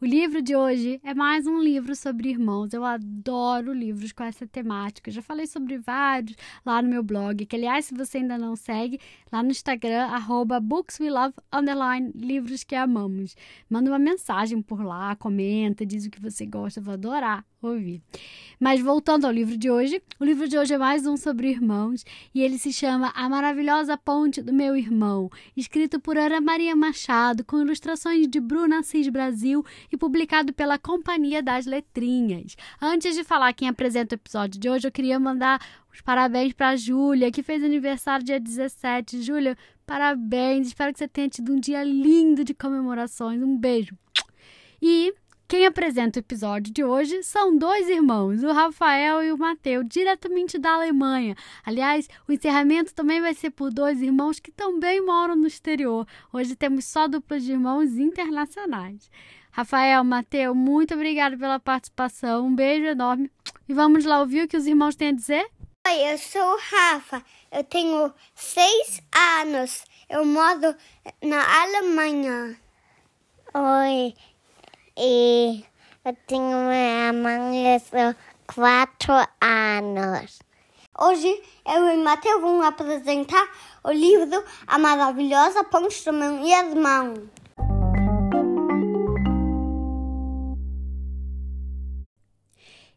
O 0.00 0.06
livro 0.06 0.40
de 0.40 0.56
hoje 0.56 0.98
é 1.04 1.12
mais 1.12 1.46
um 1.46 1.60
livro 1.60 1.94
sobre 1.94 2.30
irmãos. 2.30 2.72
Eu 2.72 2.84
adoro 2.84 3.72
livros 3.72 4.12
com 4.12 4.24
essa 4.24 4.46
temática. 4.46 5.10
já 5.10 5.20
falei 5.20 5.46
sobre 5.46 5.76
vários 5.76 6.36
lá 6.64 6.80
no 6.80 6.88
meu 6.88 7.02
blog, 7.02 7.44
que 7.44 7.54
aliás, 7.54 7.84
se 7.84 7.94
você 7.94 8.16
ainda 8.16 8.38
não 8.38 8.56
segue, 8.56 8.98
lá 9.30 9.42
no 9.42 9.50
Instagram, 9.50 10.06
arroba 10.06 10.58
bookswelove, 10.58 11.34
underline, 11.52 12.12
livros 12.14 12.64
que 12.64 12.74
amamos. 12.74 13.36
Manda 13.68 13.90
uma 13.90 13.98
mensagem 13.98 14.62
por 14.62 14.82
lá, 14.82 15.14
comenta, 15.16 15.84
diz 15.84 16.06
o 16.06 16.10
que 16.10 16.20
você 16.20 16.46
gosta, 16.46 16.80
vou 16.80 16.94
adorar 16.94 17.44
ouvir. 17.62 18.02
Mas 18.58 18.80
voltando 18.80 19.26
ao 19.26 19.32
livro 19.32 19.56
de 19.56 19.70
hoje, 19.70 20.02
o 20.18 20.24
livro 20.24 20.48
de 20.48 20.56
hoje 20.58 20.74
é 20.74 20.78
mais 20.78 21.06
um 21.06 21.16
sobre 21.16 21.48
irmãos 21.48 22.04
e 22.34 22.42
ele 22.42 22.58
se 22.58 22.72
chama 22.72 23.12
A 23.14 23.28
Maravilhosa 23.28 23.96
Ponte 23.96 24.42
do 24.42 24.52
Meu 24.52 24.76
Irmão, 24.76 25.30
escrito 25.56 26.00
por 26.00 26.16
Ana 26.16 26.40
Maria 26.40 26.74
Machado, 26.74 27.44
com 27.44 27.60
ilustrações 27.60 28.28
de 28.28 28.40
Bruna 28.40 28.80
Assis 28.80 29.08
Brasil 29.08 29.64
e 29.90 29.96
publicado 29.96 30.52
pela 30.52 30.78
Companhia 30.78 31.42
das 31.42 31.66
Letrinhas. 31.66 32.56
Antes 32.80 33.14
de 33.14 33.24
falar 33.24 33.52
quem 33.52 33.68
apresenta 33.68 34.14
o 34.14 34.18
episódio 34.18 34.60
de 34.60 34.68
hoje, 34.68 34.88
eu 34.88 34.92
queria 34.92 35.18
mandar 35.18 35.60
os 35.92 36.00
parabéns 36.00 36.52
para 36.52 36.70
a 36.70 36.76
Júlia, 36.76 37.30
que 37.30 37.42
fez 37.42 37.62
aniversário 37.62 38.24
dia 38.24 38.40
17. 38.40 39.22
Júlia, 39.22 39.56
parabéns. 39.86 40.68
Espero 40.68 40.92
que 40.92 40.98
você 40.98 41.08
tenha 41.08 41.28
tido 41.28 41.52
um 41.52 41.60
dia 41.60 41.82
lindo 41.82 42.44
de 42.44 42.54
comemorações. 42.54 43.42
Um 43.42 43.56
beijo. 43.56 43.96
E 44.80 45.12
quem 45.50 45.66
apresenta 45.66 46.16
o 46.16 46.22
episódio 46.22 46.72
de 46.72 46.84
hoje 46.84 47.24
são 47.24 47.58
dois 47.58 47.88
irmãos, 47.88 48.44
o 48.44 48.52
Rafael 48.52 49.20
e 49.20 49.32
o 49.32 49.36
Mateu, 49.36 49.82
diretamente 49.82 50.56
da 50.56 50.74
Alemanha. 50.74 51.34
Aliás, 51.66 52.08
o 52.28 52.32
encerramento 52.32 52.94
também 52.94 53.20
vai 53.20 53.34
ser 53.34 53.50
por 53.50 53.72
dois 53.72 54.00
irmãos 54.00 54.38
que 54.38 54.52
também 54.52 55.04
moram 55.04 55.34
no 55.34 55.48
exterior. 55.48 56.06
Hoje 56.32 56.54
temos 56.54 56.84
só 56.84 57.08
duplas 57.08 57.42
de 57.42 57.50
irmãos 57.50 57.98
internacionais. 57.98 59.10
Rafael, 59.52 60.04
Mateu, 60.04 60.54
muito 60.54 60.94
obrigado 60.94 61.36
pela 61.36 61.58
participação. 61.58 62.46
Um 62.46 62.54
beijo 62.54 62.86
enorme. 62.86 63.30
E 63.68 63.74
vamos 63.74 64.04
lá 64.04 64.20
ouvir 64.20 64.44
o 64.44 64.48
que 64.48 64.56
os 64.56 64.66
irmãos 64.66 64.94
têm 64.94 65.08
a 65.08 65.12
dizer? 65.12 65.50
Oi, 65.86 66.12
eu 66.12 66.18
sou 66.18 66.42
o 66.42 66.58
Rafa. 66.70 67.22
Eu 67.50 67.64
tenho 67.64 68.12
seis 68.34 69.02
anos. 69.40 69.84
Eu 70.08 70.24
moro 70.24 70.74
na 71.22 71.62
Alemanha. 71.62 72.56
Oi, 73.52 74.14
e 74.96 75.64
eu 76.04 76.16
tenho 76.26 76.56
minha 76.68 77.12
mãe, 77.12 77.74
eu 77.74 77.80
sou 77.80 78.14
quatro 78.54 79.12
anos. 79.40 80.38
Hoje 80.98 81.42
eu 81.66 81.88
e 81.88 81.96
Matheus 81.96 82.40
vamos 82.40 82.66
apresentar 82.66 83.48
o 83.82 83.90
livro 83.90 84.44
A 84.66 84.78
Maravilhosa 84.78 85.64
Ponte 85.64 86.04
do 86.04 86.12
Meu 86.12 86.46
Irmão. 86.46 87.14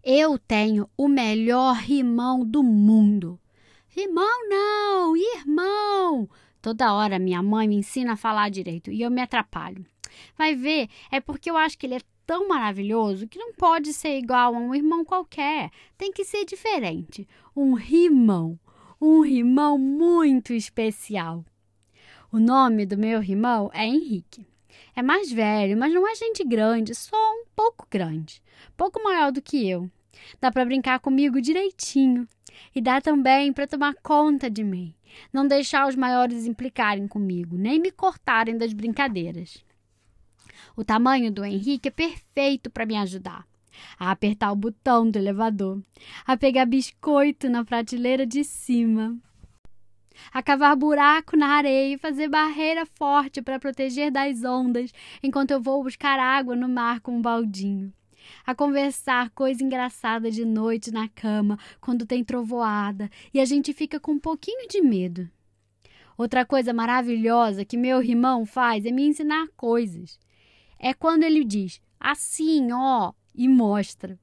Eu 0.06 0.38
tenho 0.38 0.90
o 0.98 1.08
melhor 1.08 1.90
irmão 1.90 2.44
do 2.44 2.62
mundo. 2.62 3.40
Irmão 3.96 4.50
não, 4.50 5.16
irmão! 5.16 6.30
Toda 6.62 6.94
hora 6.94 7.18
minha 7.18 7.42
mãe 7.42 7.70
me 7.70 7.78
ensina 7.78 8.12
a 8.12 8.18
falar 8.18 8.50
direito 8.50 8.92
e 8.92 9.02
eu 9.02 9.10
me 9.10 9.22
atrapalho. 9.22 9.86
Vai 10.38 10.56
ver, 10.56 10.90
é 11.10 11.22
porque 11.22 11.50
eu 11.50 11.56
acho 11.56 11.78
que 11.78 11.86
ele 11.86 11.96
é 11.96 12.02
tão 12.26 12.50
maravilhoso 12.50 13.30
que 13.30 13.40
não 13.40 13.54
pode 13.54 13.94
ser 13.94 14.18
igual 14.18 14.54
a 14.54 14.60
um 14.60 14.76
irmão 14.76 15.06
qualquer. 15.06 15.72
Tem 15.98 16.12
que 16.12 16.26
ser 16.26 16.44
diferente. 16.44 17.26
Um 17.56 17.74
rimão. 17.74 18.60
Um 19.00 19.22
rimão 19.22 19.78
muito 19.78 20.52
especial. 20.52 21.46
O 22.30 22.40
nome 22.40 22.86
do 22.86 22.98
meu 22.98 23.24
irmão 23.24 23.72
é 23.74 23.86
Henrique. 23.86 24.46
É 24.96 25.02
mais 25.02 25.32
velho, 25.32 25.78
mas 25.78 25.94
não 25.94 26.08
é 26.08 26.16
gente 26.16 26.44
grande, 26.44 26.94
só 26.94 27.16
um 27.16 27.46
pouco 27.56 27.88
grande. 27.90 28.42
Pouco 28.78 29.04
maior 29.04 29.32
do 29.32 29.42
que 29.42 29.68
eu. 29.68 29.90
Dá 30.40 30.52
para 30.52 30.66
brincar 30.66 31.00
comigo 31.00 31.42
direitinho. 31.42 32.28
E 32.76 32.82
dá 32.82 33.02
também 33.02 33.52
para 33.52 33.68
tomar 33.68 33.96
conta 33.96 34.50
de 34.50 34.64
mim. 34.64 34.94
Não 35.32 35.48
deixar 35.48 35.88
os 35.88 35.96
maiores 35.96 36.46
implicarem 36.46 37.08
comigo, 37.08 37.58
nem 37.58 37.80
me 37.80 37.92
cortarem 37.92 38.58
das 38.58 38.74
brincadeiras. 38.74 39.64
O 40.76 40.84
tamanho 40.84 41.32
do 41.32 41.44
Henrique 41.44 41.88
é 41.88 41.92
perfeito 41.92 42.70
para 42.70 42.86
me 42.86 42.96
ajudar 42.96 43.46
a 43.98 44.12
apertar 44.12 44.52
o 44.52 44.56
botão 44.56 45.10
do 45.10 45.18
elevador, 45.18 45.82
a 46.26 46.38
pegar 46.38 46.66
biscoito 46.66 47.50
na 47.50 47.64
prateleira 47.64 48.26
de 48.26 48.44
cima, 48.44 49.18
a 50.32 50.42
cavar 50.42 50.76
buraco 50.76 51.36
na 51.36 51.48
areia 51.48 51.96
e 51.96 51.98
fazer 51.98 52.28
barreira 52.28 52.86
forte 52.86 53.42
para 53.42 53.60
proteger 53.60 54.12
das 54.12 54.44
ondas 54.44 54.92
enquanto 55.22 55.52
eu 55.52 55.62
vou 55.62 55.84
buscar 55.84 56.20
água 56.20 56.56
no 56.56 56.68
mar 56.68 57.00
com 57.00 57.18
um 57.18 57.22
baldinho. 57.22 57.94
A 58.46 58.56
conversar 58.56 59.30
coisa 59.32 59.64
engraçada 59.64 60.32
de 60.32 60.46
noite 60.46 60.92
na 60.92 61.08
cama 61.10 61.58
quando 61.82 62.06
tem 62.06 62.24
trovoada 62.24 63.10
e 63.34 63.40
a 63.40 63.46
gente 63.46 63.74
fica 63.74 64.00
com 64.00 64.14
um 64.14 64.20
pouquinho 64.20 64.68
de 64.68 64.82
medo. 64.82 65.30
Outra 66.18 66.46
coisa 66.46 66.74
maravilhosa 66.74 67.66
que 67.66 67.78
meu 67.78 68.02
irmão 68.02 68.46
faz 68.46 68.86
é 68.86 68.92
me 68.92 69.06
ensinar 69.06 69.48
coisas 69.58 70.20
é 70.80 70.94
quando 70.94 71.24
ele 71.24 71.44
diz 71.44 71.82
assim, 72.00 72.72
ó, 72.74 73.14
e 73.34 73.48
mostra. 73.48 74.20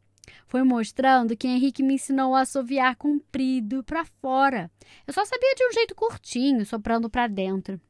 Foi 0.46 0.62
mostrando 0.62 1.36
que 1.36 1.46
Henrique 1.46 1.82
me 1.82 1.94
ensinou 1.94 2.34
a 2.34 2.40
assoviar 2.40 2.96
comprido 2.96 3.82
para 3.84 4.04
fora. 4.04 4.70
Eu 5.06 5.12
só 5.12 5.24
sabia 5.24 5.54
de 5.54 5.66
um 5.66 5.72
jeito 5.72 5.94
curtinho, 5.94 6.64
soprando 6.66 7.08
para 7.08 7.26
dentro. 7.26 7.80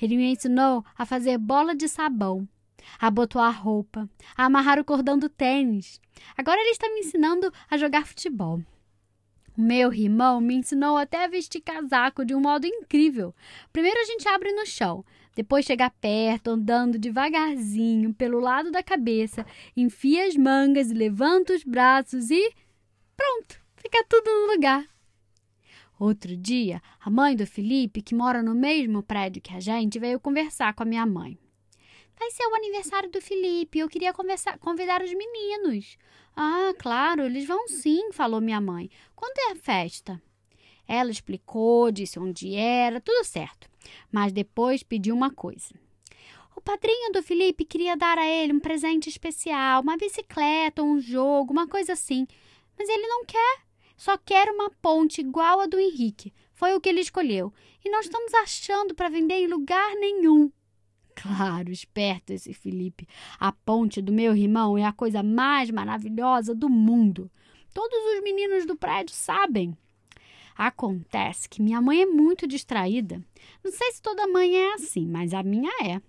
Ele 0.00 0.16
me 0.16 0.32
ensinou 0.32 0.84
a 0.96 1.04
fazer 1.04 1.38
bola 1.38 1.74
de 1.74 1.88
sabão, 1.88 2.48
a 2.98 3.08
abotoar 3.08 3.62
roupa, 3.62 4.08
a 4.36 4.46
amarrar 4.46 4.78
o 4.78 4.84
cordão 4.84 5.18
do 5.18 5.28
tênis. 5.28 6.00
Agora 6.36 6.60
ele 6.60 6.70
está 6.70 6.88
me 6.88 7.00
ensinando 7.00 7.52
a 7.70 7.76
jogar 7.76 8.06
futebol. 8.06 8.62
O 9.56 9.60
meu 9.60 9.92
irmão 9.92 10.40
me 10.40 10.54
ensinou 10.54 10.96
até 10.96 11.24
a 11.24 11.28
vestir 11.28 11.60
casaco 11.60 12.24
de 12.24 12.34
um 12.34 12.40
modo 12.40 12.66
incrível. 12.66 13.34
Primeiro 13.72 14.00
a 14.00 14.04
gente 14.04 14.26
abre 14.26 14.52
no 14.52 14.64
chão, 14.64 15.04
depois 15.34 15.64
chega 15.64 15.88
perto, 15.90 16.50
andando 16.50 16.98
devagarzinho 16.98 18.12
pelo 18.12 18.40
lado 18.40 18.70
da 18.70 18.82
cabeça, 18.82 19.46
enfia 19.76 20.26
as 20.26 20.36
mangas 20.36 20.90
levanta 20.90 21.54
os 21.54 21.62
braços 21.62 22.30
e 22.30 22.52
pronto, 23.16 23.60
fica 23.76 24.04
tudo 24.08 24.28
no 24.28 24.52
lugar. 24.52 24.84
Outro 25.98 26.36
dia, 26.36 26.80
a 26.98 27.10
mãe 27.10 27.36
do 27.36 27.46
Felipe, 27.46 28.00
que 28.00 28.14
mora 28.14 28.42
no 28.42 28.54
mesmo 28.54 29.02
prédio 29.02 29.42
que 29.42 29.54
a 29.54 29.60
gente, 29.60 29.98
veio 29.98 30.18
conversar 30.18 30.74
com 30.74 30.82
a 30.82 30.86
minha 30.86 31.04
mãe. 31.04 31.38
Vai 32.18 32.30
ser 32.30 32.46
o 32.46 32.54
aniversário 32.54 33.10
do 33.10 33.20
Felipe, 33.20 33.78
eu 33.78 33.88
queria 33.88 34.12
conversar, 34.12 34.58
convidar 34.58 35.02
os 35.02 35.12
meninos. 35.12 35.96
Ah, 36.34 36.72
claro, 36.78 37.22
eles 37.22 37.46
vão 37.46 37.68
sim, 37.68 38.12
falou 38.12 38.40
minha 38.40 38.60
mãe. 38.60 38.90
Quando 39.14 39.38
é 39.38 39.52
a 39.52 39.56
festa? 39.56 40.20
Ela 40.88 41.10
explicou, 41.10 41.92
disse 41.92 42.18
onde 42.18 42.54
era, 42.54 43.00
tudo 43.00 43.24
certo. 43.24 43.70
Mas 44.10 44.32
depois 44.32 44.82
pediu 44.82 45.14
uma 45.14 45.30
coisa. 45.30 45.74
O 46.56 46.60
padrinho 46.60 47.12
do 47.12 47.22
Felipe 47.22 47.64
queria 47.64 47.96
dar 47.96 48.18
a 48.18 48.26
ele 48.26 48.52
um 48.52 48.60
presente 48.60 49.08
especial, 49.08 49.82
uma 49.82 49.96
bicicleta, 49.96 50.82
um 50.82 51.00
jogo, 51.00 51.52
uma 51.52 51.66
coisa 51.66 51.94
assim. 51.94 52.26
Mas 52.78 52.88
ele 52.88 53.06
não 53.06 53.24
quer. 53.24 53.62
Só 53.96 54.16
quer 54.18 54.48
uma 54.50 54.70
ponte 54.82 55.20
igual 55.20 55.60
a 55.60 55.66
do 55.66 55.78
Henrique. 55.78 56.32
Foi 56.52 56.74
o 56.74 56.80
que 56.80 56.88
ele 56.88 57.00
escolheu. 57.00 57.52
E 57.84 57.90
nós 57.90 58.06
estamos 58.06 58.34
achando 58.34 58.94
para 58.94 59.08
vender 59.08 59.34
em 59.34 59.46
lugar 59.46 59.94
nenhum. 59.96 60.50
Claro, 61.14 61.70
esperto 61.70 62.32
esse 62.32 62.52
Felipe. 62.52 63.06
A 63.38 63.52
ponte 63.52 64.00
do 64.00 64.12
meu 64.12 64.34
irmão 64.34 64.76
é 64.76 64.84
a 64.84 64.92
coisa 64.92 65.22
mais 65.22 65.70
maravilhosa 65.70 66.54
do 66.54 66.68
mundo. 66.68 67.30
Todos 67.72 67.98
os 68.14 68.22
meninos 68.22 68.66
do 68.66 68.76
prédio 68.76 69.14
sabem. 69.14 69.76
Acontece 70.56 71.48
que 71.48 71.62
minha 71.62 71.80
mãe 71.80 72.02
é 72.02 72.06
muito 72.06 72.46
distraída. 72.46 73.22
Não 73.64 73.70
sei 73.70 73.92
se 73.92 74.02
toda 74.02 74.26
mãe 74.26 74.56
é 74.56 74.74
assim, 74.74 75.06
mas 75.06 75.32
a 75.32 75.42
minha 75.42 75.70
é. 75.82 76.00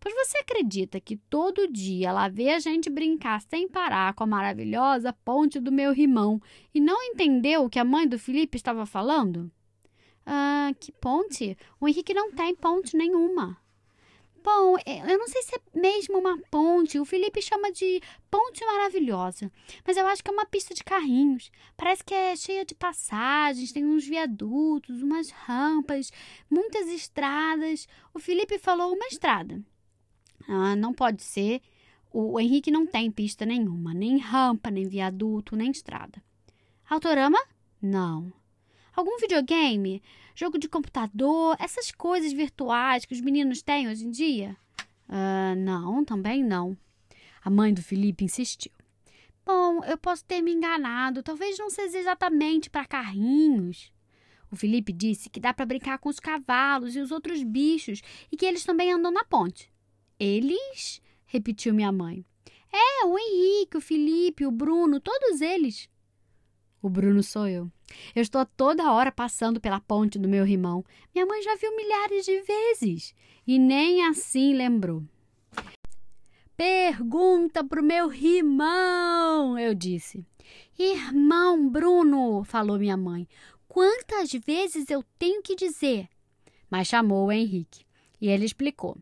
Pois 0.00 0.14
você 0.14 0.38
acredita 0.38 1.00
que 1.00 1.16
todo 1.16 1.70
dia 1.70 2.08
ela 2.08 2.28
vê 2.28 2.50
a 2.50 2.58
gente 2.60 2.88
brincar 2.88 3.40
sem 3.42 3.68
parar 3.68 4.14
com 4.14 4.24
a 4.24 4.26
maravilhosa 4.26 5.12
ponte 5.12 5.58
do 5.58 5.72
meu 5.72 5.92
irmão 5.92 6.40
e 6.72 6.80
não 6.80 7.02
entendeu 7.02 7.64
o 7.64 7.70
que 7.70 7.78
a 7.78 7.84
mãe 7.84 8.06
do 8.06 8.18
Felipe 8.18 8.56
estava 8.56 8.86
falando? 8.86 9.50
Ah, 10.24 10.72
que 10.78 10.92
ponte? 10.92 11.56
O 11.80 11.88
Henrique 11.88 12.14
não 12.14 12.30
tem 12.30 12.54
ponte 12.54 12.96
nenhuma. 12.96 13.56
Bom, 14.50 14.78
é, 14.86 15.12
eu 15.12 15.18
não 15.18 15.28
sei 15.28 15.42
se 15.42 15.54
é 15.54 15.78
mesmo 15.78 16.18
uma 16.18 16.38
ponte. 16.50 16.98
O 16.98 17.04
Felipe 17.04 17.42
chama 17.42 17.70
de 17.70 18.00
ponte 18.30 18.64
maravilhosa. 18.64 19.52
Mas 19.86 19.98
eu 19.98 20.06
acho 20.06 20.24
que 20.24 20.30
é 20.30 20.32
uma 20.32 20.46
pista 20.46 20.72
de 20.72 20.82
carrinhos. 20.82 21.50
Parece 21.76 22.02
que 22.02 22.14
é 22.14 22.34
cheia 22.34 22.64
de 22.64 22.74
passagens, 22.74 23.72
tem 23.72 23.84
uns 23.84 24.06
viadutos, 24.06 25.02
umas 25.02 25.30
rampas, 25.30 26.10
muitas 26.48 26.88
estradas. 26.88 27.86
O 28.14 28.18
Felipe 28.18 28.58
falou 28.58 28.94
uma 28.94 29.06
estrada. 29.08 29.62
Ah, 30.48 30.74
não 30.74 30.94
pode 30.94 31.22
ser. 31.22 31.60
O 32.10 32.40
Henrique 32.40 32.70
não 32.70 32.86
tem 32.86 33.10
pista 33.10 33.44
nenhuma, 33.44 33.92
nem 33.92 34.16
rampa, 34.16 34.70
nem 34.70 34.88
viaduto, 34.88 35.56
nem 35.56 35.70
estrada. 35.70 36.22
Autorama? 36.88 37.38
Não. 37.82 38.32
Algum 38.98 39.16
videogame? 39.16 40.02
Jogo 40.34 40.58
de 40.58 40.68
computador? 40.68 41.56
Essas 41.60 41.92
coisas 41.92 42.32
virtuais 42.32 43.04
que 43.04 43.14
os 43.14 43.20
meninos 43.20 43.62
têm 43.62 43.88
hoje 43.88 44.04
em 44.04 44.10
dia? 44.10 44.56
Uh, 45.08 45.54
não, 45.56 46.04
também 46.04 46.42
não. 46.42 46.76
A 47.44 47.48
mãe 47.48 47.72
do 47.72 47.80
Felipe 47.80 48.24
insistiu. 48.24 48.72
Bom, 49.46 49.84
eu 49.84 49.96
posso 49.96 50.24
ter 50.24 50.42
me 50.42 50.52
enganado. 50.52 51.22
Talvez 51.22 51.56
não 51.56 51.70
seja 51.70 51.96
exatamente 51.96 52.68
para 52.68 52.84
carrinhos. 52.84 53.92
O 54.50 54.56
Felipe 54.56 54.92
disse 54.92 55.30
que 55.30 55.38
dá 55.38 55.54
para 55.54 55.64
brincar 55.64 55.98
com 56.00 56.08
os 56.08 56.18
cavalos 56.18 56.96
e 56.96 57.00
os 57.00 57.12
outros 57.12 57.44
bichos 57.44 58.02
e 58.32 58.36
que 58.36 58.44
eles 58.44 58.64
também 58.64 58.92
andam 58.92 59.12
na 59.12 59.22
ponte. 59.22 59.72
Eles? 60.18 61.00
repetiu 61.24 61.72
minha 61.72 61.92
mãe. 61.92 62.26
É, 62.72 63.06
o 63.06 63.16
Henrique, 63.16 63.76
o 63.76 63.80
Felipe, 63.80 64.44
o 64.44 64.50
Bruno, 64.50 64.98
todos 64.98 65.40
eles. 65.40 65.88
O 66.80 66.88
Bruno 66.88 67.22
sou 67.22 67.48
eu. 67.48 67.70
Eu 68.14 68.22
estou 68.22 68.44
toda 68.46 68.92
hora 68.92 69.10
passando 69.10 69.60
pela 69.60 69.80
ponte 69.80 70.18
do 70.18 70.28
meu 70.28 70.46
irmão. 70.46 70.84
Minha 71.14 71.26
mãe 71.26 71.42
já 71.42 71.56
viu 71.56 71.74
milhares 71.74 72.24
de 72.24 72.40
vezes 72.42 73.14
e 73.46 73.58
nem 73.58 74.06
assim 74.06 74.54
lembrou. 74.54 75.02
Pergunta 76.56 77.62
pro 77.64 77.82
meu 77.82 78.12
irmão, 78.12 79.58
eu 79.58 79.74
disse. 79.74 80.24
Irmão 80.78 81.68
Bruno, 81.68 82.44
falou 82.44 82.78
minha 82.78 82.96
mãe, 82.96 83.28
quantas 83.68 84.32
vezes 84.32 84.90
eu 84.90 85.04
tenho 85.18 85.42
que 85.42 85.54
dizer? 85.54 86.08
Mas 86.70 86.88
chamou 86.88 87.26
o 87.26 87.32
Henrique 87.32 87.84
e 88.20 88.28
ele 88.28 88.44
explicou. 88.44 88.96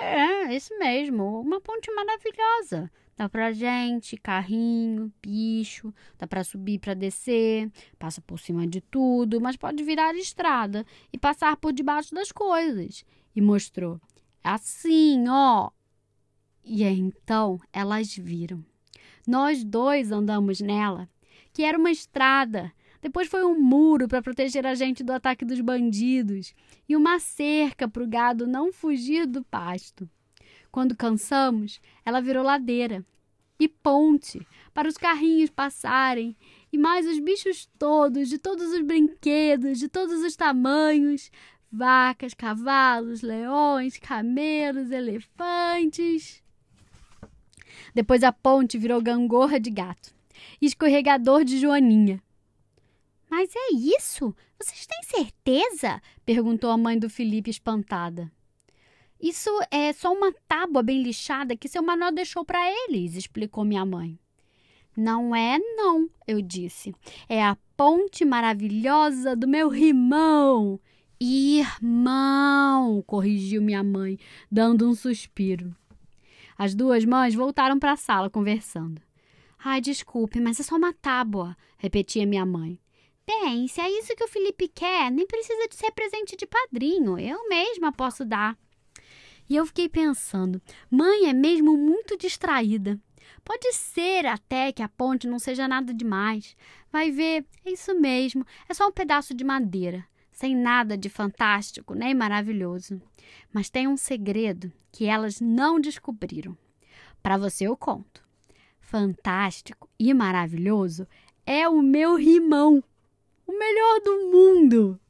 É, 0.00 0.54
isso 0.54 0.76
mesmo, 0.78 1.40
uma 1.40 1.60
ponte 1.60 1.90
maravilhosa. 1.92 2.90
Dá 3.20 3.28
pra 3.28 3.52
gente, 3.52 4.16
carrinho, 4.16 5.12
bicho, 5.20 5.92
dá 6.18 6.26
pra 6.26 6.42
subir 6.42 6.78
para 6.78 6.94
descer, 6.94 7.70
passa 7.98 8.18
por 8.22 8.40
cima 8.40 8.66
de 8.66 8.80
tudo, 8.80 9.38
mas 9.42 9.58
pode 9.58 9.84
virar 9.84 10.14
estrada 10.14 10.86
e 11.12 11.18
passar 11.18 11.54
por 11.58 11.70
debaixo 11.70 12.14
das 12.14 12.32
coisas. 12.32 13.04
E 13.36 13.42
mostrou. 13.42 14.00
Assim, 14.42 15.28
ó. 15.28 15.68
E 16.64 16.82
então 16.82 17.60
elas 17.70 18.16
viram. 18.16 18.64
Nós 19.28 19.62
dois 19.62 20.10
andamos 20.10 20.58
nela, 20.62 21.06
que 21.52 21.62
era 21.62 21.76
uma 21.76 21.90
estrada 21.90 22.72
depois 23.02 23.28
foi 23.28 23.44
um 23.44 23.60
muro 23.60 24.08
para 24.08 24.22
proteger 24.22 24.66
a 24.66 24.74
gente 24.74 25.02
do 25.02 25.12
ataque 25.12 25.44
dos 25.44 25.60
bandidos 25.60 26.54
e 26.88 26.96
uma 26.96 27.18
cerca 27.18 27.86
para 27.86 28.02
o 28.02 28.08
gado 28.08 28.46
não 28.46 28.72
fugir 28.72 29.26
do 29.26 29.44
pasto. 29.44 30.08
Quando 30.70 30.96
cansamos, 30.96 31.80
ela 32.04 32.20
virou 32.20 32.44
ladeira 32.44 33.04
e 33.58 33.68
ponte 33.68 34.46
para 34.72 34.88
os 34.88 34.96
carrinhos 34.96 35.50
passarem 35.50 36.36
e 36.72 36.78
mais 36.78 37.06
os 37.06 37.18
bichos 37.18 37.68
todos, 37.78 38.28
de 38.28 38.38
todos 38.38 38.72
os 38.72 38.80
brinquedos, 38.82 39.78
de 39.78 39.88
todos 39.88 40.22
os 40.22 40.36
tamanhos: 40.36 41.30
vacas, 41.70 42.34
cavalos, 42.34 43.22
leões, 43.22 43.98
camelos, 43.98 44.90
elefantes. 44.90 46.42
Depois 47.94 48.22
a 48.22 48.32
ponte 48.32 48.78
virou 48.78 49.02
gangorra 49.02 49.58
de 49.58 49.70
gato 49.70 50.14
e 50.60 50.66
escorregador 50.66 51.44
de 51.44 51.58
joaninha. 51.58 52.22
Mas 53.28 53.50
é 53.54 53.74
isso? 53.74 54.34
Vocês 54.58 54.86
têm 54.86 55.02
certeza? 55.04 56.02
perguntou 56.24 56.70
a 56.70 56.76
mãe 56.76 56.98
do 56.98 57.08
Felipe 57.08 57.50
espantada. 57.50 58.30
Isso 59.20 59.50
é 59.70 59.92
só 59.92 60.12
uma 60.12 60.32
tábua 60.48 60.82
bem 60.82 61.02
lixada 61.02 61.56
que 61.56 61.68
seu 61.68 61.82
Manuel 61.82 62.12
deixou 62.12 62.44
para 62.44 62.58
eles, 62.84 63.14
explicou 63.14 63.64
minha 63.64 63.84
mãe. 63.84 64.18
Não 64.96 65.34
é, 65.34 65.58
não, 65.58 66.08
eu 66.26 66.40
disse. 66.40 66.94
É 67.28 67.42
a 67.42 67.56
ponte 67.76 68.24
maravilhosa 68.24 69.36
do 69.36 69.46
meu 69.46 69.74
irmão. 69.74 70.80
Irmão, 71.20 73.02
corrigiu 73.06 73.60
minha 73.60 73.84
mãe, 73.84 74.18
dando 74.50 74.88
um 74.88 74.94
suspiro. 74.94 75.76
As 76.56 76.74
duas 76.74 77.04
mães 77.04 77.34
voltaram 77.34 77.78
para 77.78 77.92
a 77.92 77.96
sala 77.96 78.30
conversando. 78.30 79.02
Ai, 79.62 79.80
desculpe, 79.80 80.40
mas 80.40 80.58
é 80.58 80.62
só 80.62 80.76
uma 80.76 80.94
tábua, 80.94 81.54
repetia 81.76 82.26
minha 82.26 82.46
mãe. 82.46 82.78
Bem, 83.26 83.68
se 83.68 83.80
é 83.80 83.90
isso 83.98 84.16
que 84.16 84.24
o 84.24 84.28
Felipe 84.28 84.66
quer, 84.66 85.10
nem 85.10 85.26
precisa 85.26 85.68
de 85.68 85.76
ser 85.76 85.92
presente 85.92 86.36
de 86.36 86.46
padrinho. 86.46 87.18
Eu 87.18 87.48
mesma 87.48 87.92
posso 87.92 88.24
dar. 88.24 88.58
E 89.50 89.56
eu 89.56 89.66
fiquei 89.66 89.88
pensando, 89.88 90.62
mãe 90.88 91.28
é 91.28 91.32
mesmo 91.32 91.76
muito 91.76 92.16
distraída. 92.16 92.96
Pode 93.44 93.72
ser 93.72 94.24
até 94.24 94.70
que 94.70 94.82
a 94.82 94.88
ponte 94.88 95.26
não 95.26 95.40
seja 95.40 95.66
nada 95.66 95.92
demais. 95.92 96.56
Vai 96.92 97.10
ver, 97.10 97.44
é 97.64 97.72
isso 97.72 97.92
mesmo, 97.98 98.46
é 98.68 98.72
só 98.72 98.86
um 98.86 98.92
pedaço 98.92 99.34
de 99.34 99.42
madeira, 99.42 100.06
sem 100.30 100.54
nada 100.54 100.96
de 100.96 101.08
fantástico 101.08 101.94
nem 101.94 102.14
maravilhoso. 102.14 103.02
Mas 103.52 103.68
tem 103.68 103.88
um 103.88 103.96
segredo 103.96 104.72
que 104.92 105.06
elas 105.06 105.40
não 105.40 105.80
descobriram. 105.80 106.56
Para 107.20 107.36
você 107.36 107.66
eu 107.66 107.76
conto. 107.76 108.24
Fantástico 108.78 109.90
e 109.98 110.14
maravilhoso 110.14 111.06
é 111.44 111.68
o 111.68 111.82
meu 111.82 112.14
rimão 112.14 112.82
o 113.50 113.58
melhor 113.58 114.00
do 114.00 114.30
mundo? 114.30 115.00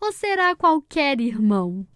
Ou 0.00 0.10
será 0.10 0.56
qualquer 0.56 1.20
irmão? 1.20 1.86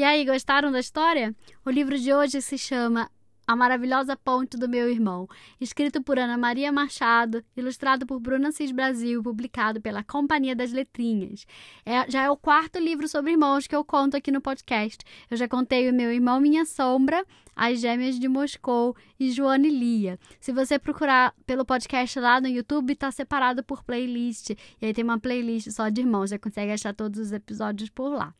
E 0.00 0.02
aí, 0.02 0.24
gostaram 0.24 0.72
da 0.72 0.80
história? 0.80 1.36
O 1.62 1.68
livro 1.68 1.98
de 1.98 2.10
hoje 2.10 2.40
se 2.40 2.56
chama 2.56 3.10
a 3.46 3.54
Maravilhosa 3.54 4.16
Ponte 4.16 4.56
do 4.56 4.66
Meu 4.66 4.88
Irmão, 4.88 5.28
escrito 5.60 6.02
por 6.02 6.18
Ana 6.18 6.38
Maria 6.38 6.72
Machado, 6.72 7.44
ilustrado 7.54 8.06
por 8.06 8.18
Bruna 8.18 8.50
Cis 8.50 8.72
Brasil, 8.72 9.22
publicado 9.22 9.78
pela 9.78 10.02
Companhia 10.02 10.56
das 10.56 10.72
Letrinhas. 10.72 11.44
É, 11.84 12.10
já 12.10 12.22
é 12.22 12.30
o 12.30 12.36
quarto 12.38 12.78
livro 12.78 13.06
sobre 13.06 13.32
irmãos 13.32 13.66
que 13.66 13.76
eu 13.76 13.84
conto 13.84 14.16
aqui 14.16 14.30
no 14.30 14.40
podcast. 14.40 15.04
Eu 15.30 15.36
já 15.36 15.46
contei 15.46 15.90
o 15.90 15.92
Meu 15.92 16.10
Irmão 16.10 16.40
Minha 16.40 16.64
Sombra, 16.64 17.22
As 17.54 17.78
Gêmeas 17.78 18.18
de 18.18 18.26
Moscou 18.26 18.96
e 19.18 19.30
Joana 19.30 19.66
e 19.66 19.70
Lia. 19.70 20.18
Se 20.40 20.50
você 20.50 20.78
procurar 20.78 21.34
pelo 21.44 21.62
podcast 21.62 22.18
lá 22.18 22.40
no 22.40 22.48
YouTube, 22.48 22.94
está 22.94 23.10
separado 23.10 23.62
por 23.62 23.84
playlist. 23.84 24.48
E 24.80 24.86
aí 24.86 24.94
tem 24.94 25.04
uma 25.04 25.20
playlist 25.20 25.70
só 25.72 25.90
de 25.90 26.00
irmãos, 26.00 26.30
você 26.30 26.38
consegue 26.38 26.72
achar 26.72 26.94
todos 26.94 27.20
os 27.20 27.32
episódios 27.32 27.90
por 27.90 28.08
lá. 28.08 28.34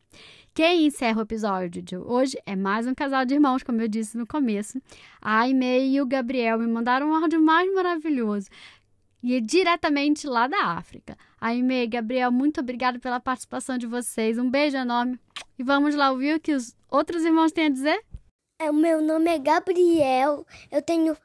Quem 0.53 0.85
encerra 0.85 1.19
o 1.19 1.21
episódio 1.21 1.81
de 1.81 1.95
hoje 1.95 2.37
é 2.45 2.57
mais 2.57 2.85
um 2.85 2.93
casal 2.93 3.23
de 3.23 3.33
irmãos, 3.33 3.63
como 3.63 3.81
eu 3.81 3.87
disse 3.87 4.17
no 4.17 4.27
começo. 4.27 4.81
A 5.21 5.39
Aimee 5.39 5.95
e 5.95 6.01
o 6.01 6.05
Gabriel 6.05 6.59
me 6.59 6.67
mandaram 6.67 7.07
um 7.07 7.15
áudio 7.15 7.41
mais 7.41 7.73
maravilhoso. 7.73 8.49
E 9.23 9.33
é 9.33 9.39
diretamente 9.39 10.27
lá 10.27 10.47
da 10.47 10.61
África. 10.73 11.17
Aimee 11.39 11.83
e 11.83 11.87
Gabriel, 11.87 12.33
muito 12.33 12.59
obrigada 12.59 12.99
pela 12.99 13.17
participação 13.17 13.77
de 13.77 13.87
vocês. 13.87 14.37
Um 14.37 14.49
beijo 14.49 14.75
enorme. 14.75 15.17
E 15.57 15.63
vamos 15.63 15.95
lá 15.95 16.11
ouvir 16.11 16.35
o 16.35 16.39
que 16.39 16.53
os 16.53 16.75
outros 16.89 17.23
irmãos 17.23 17.53
têm 17.53 17.67
a 17.67 17.69
dizer? 17.69 18.03
É, 18.59 18.69
o 18.69 18.73
meu 18.73 19.01
nome 19.01 19.31
é 19.31 19.39
Gabriel, 19.39 20.45
eu 20.69 20.81
tenho 20.81 21.15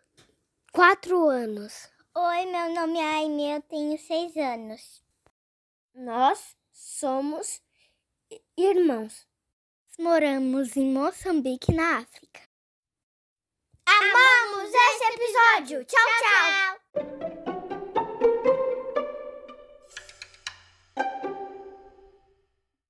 quatro 0.72 1.28
anos. 1.28 1.88
Oi, 2.14 2.46
meu 2.46 2.72
nome 2.72 3.00
é 3.00 3.16
Aimee, 3.16 3.56
eu 3.56 3.62
tenho 3.62 3.98
seis 3.98 4.36
anos. 4.36 5.02
Nós 5.96 6.56
somos 6.70 7.60
irmãos. 8.56 9.26
Moramos 9.98 10.76
em 10.76 10.92
Moçambique, 10.92 11.72
na 11.72 11.98
África. 11.98 12.42
Amamos 13.86 14.70
esse 14.74 15.04
episódio! 15.14 15.84
Tchau, 15.84 16.06
tchau! 16.20 17.55